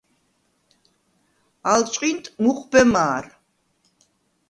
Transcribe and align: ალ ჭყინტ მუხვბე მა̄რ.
ალ 1.71 1.81
ჭყინტ 1.91 2.25
მუხვბე 2.41 2.81
მა̄რ. 2.93 3.25